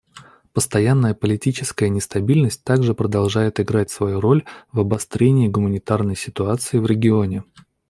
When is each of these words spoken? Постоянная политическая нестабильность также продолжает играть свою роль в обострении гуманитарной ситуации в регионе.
Постоянная 0.53 1.13
политическая 1.13 1.87
нестабильность 1.87 2.63
также 2.63 2.95
продолжает 2.95 3.59
играть 3.59 3.91
свою 3.91 4.19
роль 4.19 4.43
в 4.71 4.79
обострении 4.79 5.47
гуманитарной 5.47 6.15
ситуации 6.15 6.79
в 6.79 6.87
регионе. 6.87 7.43